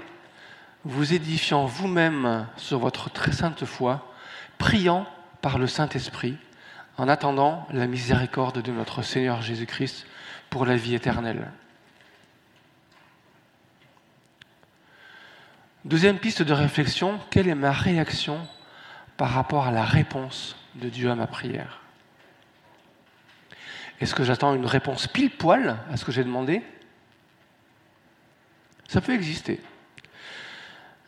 [0.85, 4.12] vous édifiant vous-même sur votre très sainte foi,
[4.59, 5.07] priant
[5.40, 6.37] par le Saint-Esprit,
[6.97, 10.07] en attendant la miséricorde de notre Seigneur Jésus-Christ
[10.51, 11.51] pour la vie éternelle.
[15.85, 18.47] Deuxième piste de réflexion, quelle est ma réaction
[19.16, 21.81] par rapport à la réponse de Dieu à ma prière?
[24.01, 26.62] Est-ce que j'attends une réponse pile poil à ce que j'ai demandé?
[28.88, 29.61] Ça peut exister.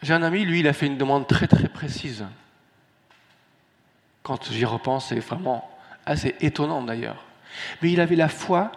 [0.04, 2.26] J'ai un ami, lui, il a fait une demande très très précise.
[4.22, 5.66] Quand j'y repense, c'est vraiment
[6.04, 7.24] assez étonnant d'ailleurs.
[7.80, 8.70] Mais il avait la foi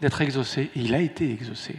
[0.00, 1.78] d'être exaucé, et il a été exaucé.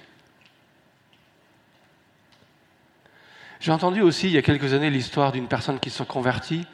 [3.59, 6.67] J'ai entendu aussi il y a quelques années l'histoire d'une personne qui se convertit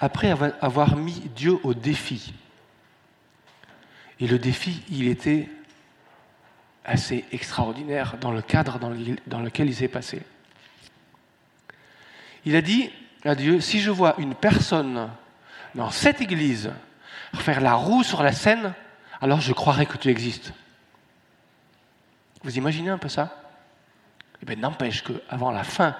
[0.00, 2.34] après avoir mis Dieu au défi.
[4.20, 5.48] Et le défi, il était
[6.84, 10.22] assez extraordinaire dans le cadre dans lequel il s'est passé.
[12.44, 12.90] Il a dit
[13.24, 15.08] à Dieu, si je vois une personne
[15.74, 16.70] dans cette église
[17.40, 18.74] faire la roue sur la scène,
[19.20, 20.52] alors je croirai que tu existes.
[22.42, 23.36] Vous imaginez un peu ça?
[24.42, 25.96] Eh bien, n'empêche qu'avant la fin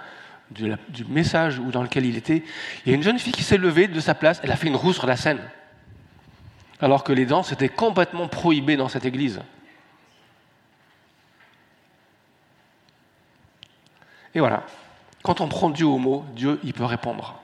[0.50, 0.76] du,
[1.08, 2.44] message dans lequel il était,
[2.84, 4.66] il y a une jeune fille qui s'est levée de sa place, elle a fait
[4.66, 5.40] une roue sur la scène.
[6.80, 9.40] Alors que les danses étaient complètement prohibées dans cette église.
[14.34, 14.64] Et voilà.
[15.24, 17.40] Quand on prend Dieu au mot, Dieu, il peut répondre.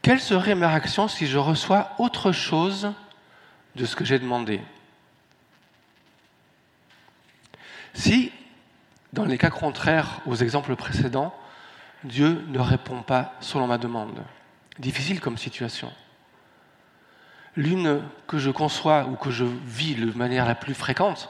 [0.00, 2.92] Quelle serait ma réaction si je reçois autre chose
[3.74, 4.60] de ce que j'ai demandé?
[7.94, 8.30] Si,
[9.12, 11.34] dans les cas contraires aux exemples précédents,
[12.04, 14.22] Dieu ne répond pas selon ma demande,
[14.78, 15.92] difficile comme situation.
[17.56, 21.28] L'une que je conçois ou que je vis de manière la plus fréquente,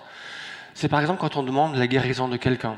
[0.75, 2.77] c'est par exemple quand on demande la guérison de quelqu'un.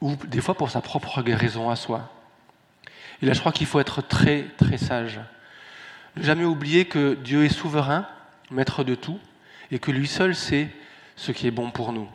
[0.00, 2.10] Ou des fois pour sa propre guérison à soi.
[3.20, 5.20] Et là, je crois qu'il faut être très, très sage.
[6.16, 8.08] Ne jamais oublier que Dieu est souverain,
[8.50, 9.20] maître de tout,
[9.70, 10.68] et que lui seul sait
[11.14, 12.08] ce qui est bon pour nous.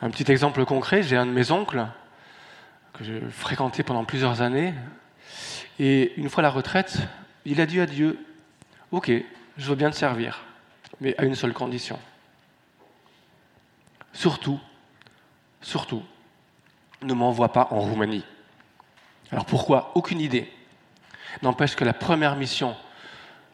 [0.00, 1.86] Un petit exemple concret, j'ai un de mes oncles
[2.94, 4.72] que j'ai fréquenté pendant plusieurs années,
[5.78, 6.98] et une fois à la retraite,
[7.44, 8.18] il a dit à Dieu,
[8.94, 9.10] ok,
[9.56, 10.44] je veux bien te servir,
[11.00, 11.98] mais à une seule condition.
[14.12, 14.60] Surtout,
[15.60, 16.04] surtout,
[17.02, 18.24] ne m'envoie pas en Roumanie.
[19.32, 20.48] Alors pourquoi Aucune idée.
[21.42, 22.76] N'empêche que la première mission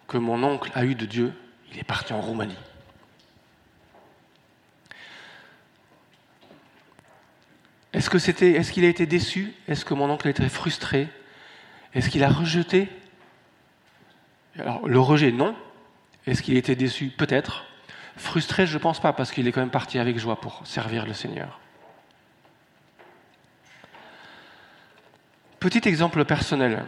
[0.06, 1.32] que mon oncle a eu de Dieu,
[1.72, 2.58] il est parti en Roumanie.
[7.94, 9.54] Est-ce est-ce qu'il a été déçu?
[9.66, 11.08] Est-ce que mon oncle a été frustré?
[11.94, 12.88] Est-ce qu'il a rejeté?
[14.58, 15.54] Alors le rejet, non.
[16.26, 17.08] Est-ce qu'il été déçu?
[17.08, 17.64] Peut-être.
[18.16, 21.06] Frustré, je ne pense pas, parce qu'il est quand même parti avec joie pour servir
[21.06, 21.58] le Seigneur.
[25.58, 26.84] Petit exemple personnel.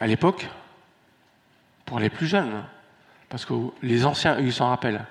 [0.00, 0.48] À l'époque,
[1.84, 2.64] pour les plus jeunes,
[3.28, 5.04] parce que les anciens, ils s'en rappellent.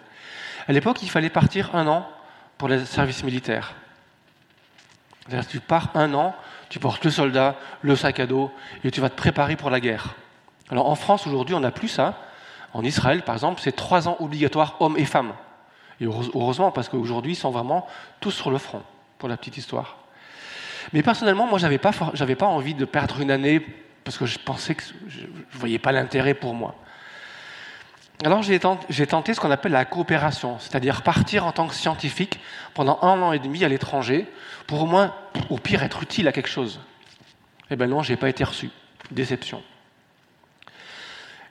[0.67, 2.09] À l'époque, il fallait partir un an
[2.57, 3.73] pour le service militaire.
[5.49, 6.35] Tu pars un an,
[6.69, 8.51] tu portes le soldat, le sac à dos,
[8.83, 10.15] et tu vas te préparer pour la guerre.
[10.69, 12.17] Alors en France, aujourd'hui, on n'a plus ça.
[12.73, 15.33] En Israël, par exemple, c'est trois ans obligatoires, hommes et femmes.
[16.01, 17.87] Et heureusement, parce qu'aujourd'hui, ils sont vraiment
[18.19, 18.81] tous sur le front,
[19.19, 19.97] pour la petite histoire.
[20.91, 23.65] Mais personnellement, moi, je n'avais pas, pas envie de perdre une année
[24.03, 26.75] parce que je pensais que je ne voyais pas l'intérêt pour moi.
[28.23, 32.39] Alors j'ai tenté, tenté, ce qu'on appelle la coopération, c'est-à-dire partir en tant que scientifique
[32.73, 34.27] pendant un an et demi à l'étranger
[34.65, 35.13] pour au moins,
[35.49, 36.79] au pire, être utile à quelque chose.
[37.69, 38.69] Eh bien non, je n'ai pas été reçu.
[39.11, 39.61] Déception.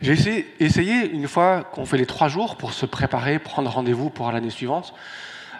[0.02, 4.32] J'ai essayé, une fois qu'on fait les trois jours pour se préparer, prendre rendez-vous pour
[4.32, 4.94] l'année suivante,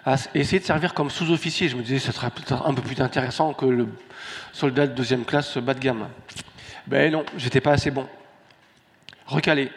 [0.05, 1.69] à essayer de servir comme sous-officier.
[1.69, 3.87] Je me disais, ce serait un peu plus intéressant que le
[4.53, 6.09] soldat de deuxième classe bas de gamme.
[6.89, 8.09] Ben non, j'étais pas assez bon.
[9.27, 9.71] Recalé.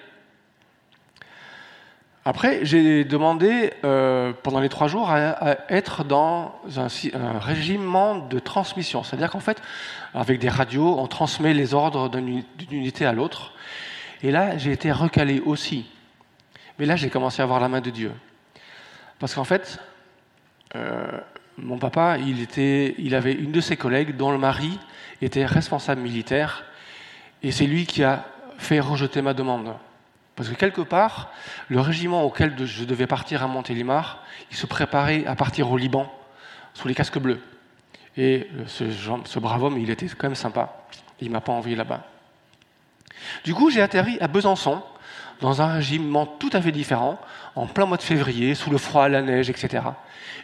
[2.27, 8.39] Après, j'ai demandé euh, pendant les trois jours à, être dans un, un, régiment de
[8.39, 9.03] transmission.
[9.03, 9.61] C'est-à-dire qu'en fait,
[10.15, 13.51] avec des radios, on transmet les ordres d'une unité à l'autre.
[14.23, 15.85] Et là, j'ai été recalé aussi.
[16.79, 18.11] Mais là, j'ai commencé à avoir la main de Dieu.
[19.19, 19.79] Parce qu'en fait,
[20.75, 21.19] euh,
[21.57, 24.77] mon papa, il, était, il avait une de ses collègues dont le mari
[25.21, 26.65] était responsable militaire.
[27.43, 28.25] Et c'est lui qui a
[28.57, 29.73] fait rejeter ma demande.
[30.35, 31.31] Parce que quelque part,
[31.69, 36.11] le régiment auquel je devais partir à Montélimar, il se préparait à partir au Liban,
[36.73, 37.41] sous les casques bleus.
[38.17, 40.85] Et ce, brave homme, il était quand même sympa.
[41.21, 42.05] Il m'a pas envoyé là-bas.
[43.43, 44.81] Du coup, j'ai atterri à Besançon,
[45.41, 47.19] dans un régiment tout à fait différent,
[47.55, 49.83] en plein mois de février, sous le froid, la neige, etc.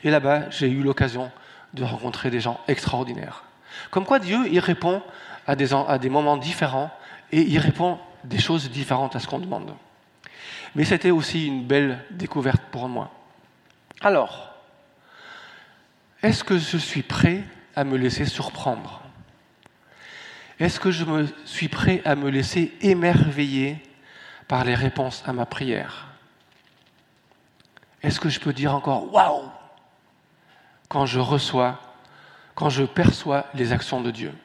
[0.03, 1.31] Et là-bas, j'ai eu l'occasion
[1.73, 3.43] de rencontrer des gens extraordinaires.
[3.89, 5.01] Comme quoi Dieu, il répond
[5.47, 6.91] à des, à des moments différents
[7.31, 9.73] et il répond des choses différentes à ce qu'on demande.
[10.75, 13.11] Mais c'était aussi une belle découverte pour moi.
[14.01, 14.53] Alors,
[16.23, 17.43] est-ce que je suis prêt
[17.75, 19.00] à me laisser surprendre?
[20.61, 23.81] Est-ce que je me suis prêt à me laisser émerveiller
[24.47, 26.09] par les réponses à ma prière?
[28.03, 29.49] Est-ce que je peux dire encore waouh
[30.87, 31.79] quand je reçois,
[32.53, 34.35] quand je perçois les actions de Dieu?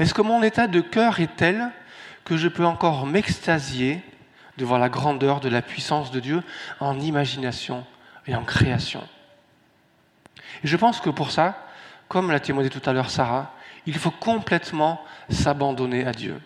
[0.00, 1.70] Est-ce que mon état de cœur est tel
[2.24, 4.02] que je peux encore m'extasier
[4.58, 6.42] devant la grandeur de la puissance de Dieu
[6.80, 7.86] en imagination
[8.26, 9.06] et en création?
[10.64, 11.64] Et je pense que pour ça,
[12.08, 13.52] comme l'a témoigné tout à l'heure Sarah,
[13.86, 16.40] il faut complètement s'abandonner à Dieu.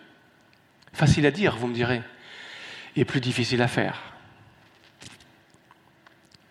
[0.93, 2.01] Facile à dire, vous me direz,
[2.95, 4.01] et plus difficile à faire.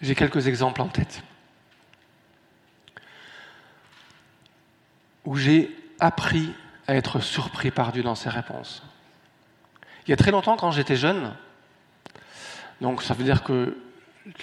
[0.00, 1.22] J'ai quelques exemples en tête.
[5.24, 6.52] Où j'ai appris
[6.88, 8.82] à être surpris par Dieu dans ses réponses.
[10.06, 11.34] Il y a très longtemps, quand j'étais jeune,
[12.80, 13.76] donc ça veut dire que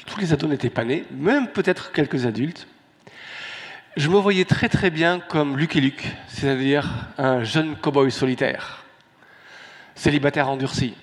[0.06, 2.68] tous les ados n'étaient pas nés, même peut-être quelques adultes,
[3.98, 8.86] je me voyais très très bien comme Luc et Luc, c'est-à-dire un jeune cow-boy solitaire,
[9.96, 10.94] célibataire endurci.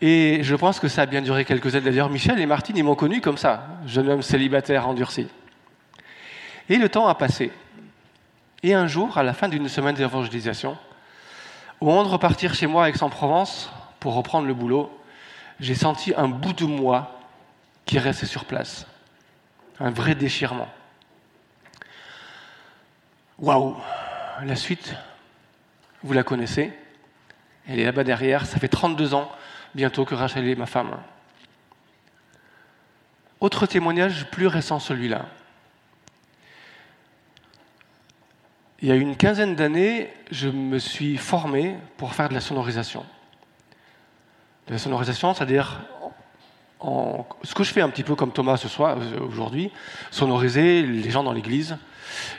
[0.00, 1.84] Et je pense que ça a bien duré quelques années.
[1.84, 5.28] D'ailleurs, Michel et Martine, m'ont connu comme ça, jeune homme célibataire endurci.
[6.68, 7.52] Et le temps a passé.
[8.64, 10.76] Et un jour, à la fin d'une semaine d'évangélisation,
[11.80, 14.90] au moment de repartir chez moi à Aix-en-Provence pour reprendre le boulot,
[15.60, 17.20] j'ai senti un bout de moi
[17.86, 18.84] qui restait sur place.
[19.78, 20.68] Un vrai déchirement.
[23.38, 23.76] Waouh
[24.42, 24.94] La suite,
[26.02, 26.72] vous la connaissez.
[27.68, 28.46] Elle est là-bas derrière.
[28.46, 29.30] Ça fait 32 ans
[29.76, 30.96] bientôt que Rachel est ma femme.
[33.40, 35.26] Autre témoignage plus récent, celui-là.
[38.80, 43.04] Il y a une quinzaine d'années, je me suis formé pour faire de la sonorisation.
[44.66, 45.80] De la sonorisation, c'est-à-dire
[46.80, 49.72] ce que je fais un petit peu comme Thomas ce soir, euh, aujourd'hui,
[50.10, 51.76] sonoriser les gens dans l'église.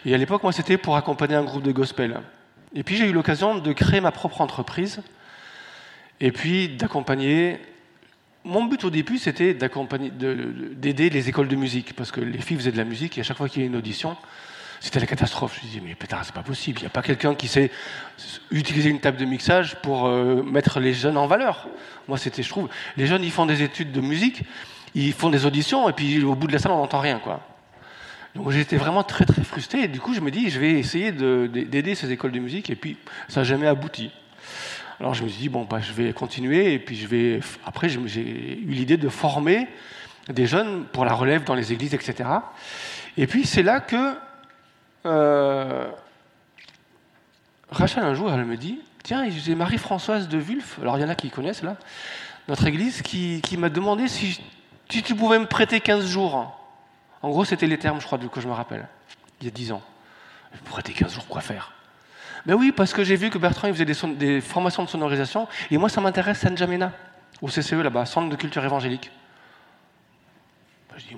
[0.05, 2.21] Et à l'époque, moi, c'était pour accompagner un groupe de gospel.
[2.75, 5.01] Et puis, j'ai eu l'occasion de créer ma propre entreprise
[6.19, 7.59] et puis d'accompagner.
[8.43, 12.71] Mon but au début, c'était d'aider les écoles de musique, parce que les filles faisaient
[12.71, 14.15] de la musique et à chaque fois qu'il y a une audition,
[14.79, 15.57] c'était la catastrophe.
[15.59, 16.79] Je me disais, mais putain, c'est pas possible.
[16.79, 17.69] Il n'y a pas quelqu'un qui sait
[18.49, 21.67] utiliser une table de mixage pour euh, mettre les jeunes en valeur.
[22.07, 24.43] Moi, c'était, je trouve, les jeunes, ils font des études de musique,
[24.95, 27.41] ils font des auditions, et puis au bout de la salle, on n'entend rien, quoi.
[28.35, 29.83] Donc j'étais vraiment très très frustré.
[29.83, 32.75] Et du coup, je me dis, je vais essayer d'aider ces écoles de musique, et
[32.75, 34.11] puis ça n'a jamais abouti.
[34.99, 37.39] Alors je me suis dit, bon, bah, je vais continuer, et puis je vais.
[37.65, 39.67] Après, j'ai eu l'idée de former
[40.29, 42.29] des jeunes pour la relève dans les églises, etc.
[43.17, 44.15] Et puis c'est là que
[45.05, 45.89] euh,
[47.71, 51.09] Rachel, un jour, elle me dit Tiens, j'ai Marie-Françoise de Wulf, alors il y en
[51.09, 51.77] a qui connaissent là,
[52.47, 54.39] notre église, qui, m'a demandé si
[54.89, 56.58] Si tu pouvais me prêter 15 jours.
[57.21, 58.87] En gros, c'était les termes, je crois, que je me rappelle,
[59.41, 59.81] il y a 10 ans.
[60.53, 61.73] Me prêter 15 jours, quoi faire
[62.45, 65.77] Ben oui, parce que j'ai vu que Bertrand il faisait des, formations de sonorisation, et
[65.77, 66.91] moi, ça m'intéresse San Jamena,
[67.41, 69.11] au CCE là-bas, Centre de culture évangélique.
[70.89, 71.17] Ben,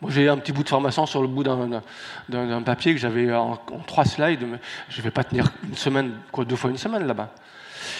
[0.00, 3.56] moi, j'ai un petit bout de formation sur le bout d'un papier que j'avais en,
[3.86, 7.30] trois slides, mais je ne vais pas tenir une semaine, deux fois une semaine là-bas.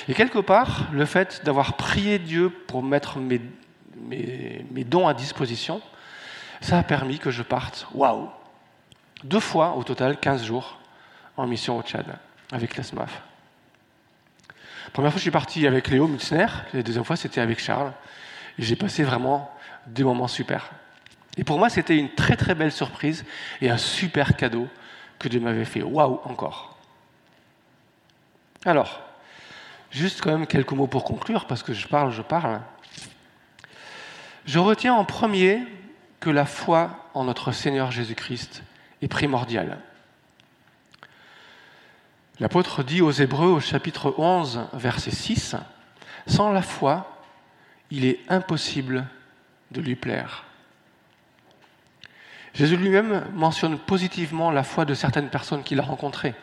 [0.08, 3.40] Et quelque part, le fait d'avoir prié Dieu pour mettre mes,
[4.00, 5.80] mes, dons à disposition,
[6.62, 8.30] ça a permis que je parte, waouh,
[9.24, 10.78] deux fois au total, 15 jours
[11.36, 12.06] en mission au Tchad
[12.50, 13.22] avec la SMAF.
[14.92, 17.92] Première fois, je suis parti avec Léo Mutzner, la deuxième fois, c'était avec Charles.
[18.58, 19.50] Et j'ai passé vraiment
[19.86, 20.70] des moments super.
[21.36, 23.24] Et pour moi, c'était une très très belle surprise
[23.60, 24.68] et un super cadeau
[25.18, 25.82] que Dieu m'avait fait.
[25.82, 26.76] Waouh, encore.
[28.64, 29.00] Alors,
[29.90, 32.60] juste quand même quelques mots pour conclure, parce que je parle, je parle.
[34.44, 35.62] Je retiens en premier
[36.22, 38.62] que la foi en notre Seigneur Jésus-Christ
[39.02, 39.78] est primordiale.
[42.38, 45.56] L'apôtre dit aux Hébreux au chapitre 11, verset 6,
[46.28, 47.24] Sans la foi,
[47.90, 49.04] il est impossible
[49.72, 50.44] de lui plaire.
[52.54, 56.36] Jésus lui-même mentionne positivement la foi de certaines personnes qu'il a rencontrées.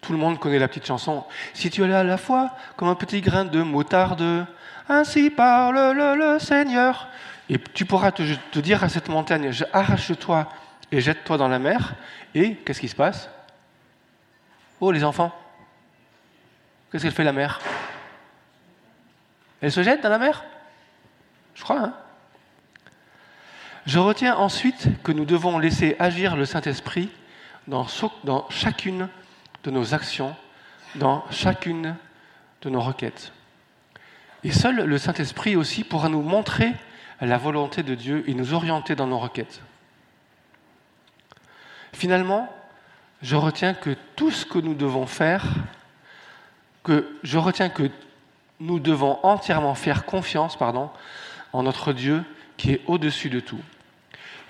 [0.00, 1.24] Tout le monde connaît la petite chanson.
[1.52, 4.46] Si tu as la foi comme un petit grain de moutarde,
[4.88, 7.08] ainsi parle le, Seigneur.
[7.48, 10.48] Et tu pourras te, dire à cette montagne, arrache-toi
[10.90, 11.94] et jette-toi dans la mer.
[12.34, 13.28] Et qu'est-ce qui se passe?
[14.80, 15.32] Oh les enfants,
[16.90, 17.60] qu'est-ce qu'elle fait la mer?
[19.60, 20.44] Elle se jette dans la mer?
[21.54, 21.94] Je crois, hein.
[23.86, 27.10] Je retiens ensuite que nous devons laisser agir le Saint-Esprit
[27.66, 27.86] dans,
[28.48, 29.08] chacune
[29.62, 30.34] de nos actions,
[30.94, 31.94] dans chacune
[32.62, 33.32] de nos requêtes.
[34.42, 36.72] Et seul le Saint-Esprit aussi pourra nous montrer
[37.26, 39.60] la volonté de Dieu et nous orienter dans nos requêtes.
[41.92, 42.52] Finalement,
[43.22, 45.44] je retiens que tout ce que nous devons faire,
[46.82, 47.90] que je retiens que
[48.60, 50.90] nous devons entièrement faire confiance pardon,
[51.52, 52.24] en notre Dieu
[52.56, 53.60] qui est au-dessus de tout.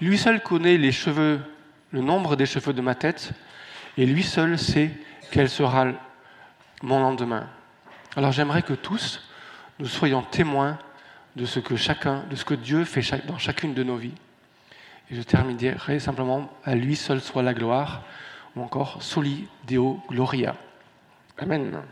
[0.00, 1.40] Lui seul connaît les cheveux,
[1.92, 3.32] le nombre des cheveux de ma tête,
[3.96, 4.90] et lui seul sait
[5.30, 5.86] quel sera
[6.82, 7.48] mon lendemain.
[8.16, 9.22] Alors j'aimerais que tous,
[9.78, 10.78] nous soyons témoins
[11.36, 14.14] de ce que chacun, de ce que Dieu fait dans chacune de nos vies.
[15.10, 18.02] Et je terminerai simplement à lui seul soit la gloire,
[18.56, 20.56] ou encore soli deo gloria.
[21.38, 21.82] Amen.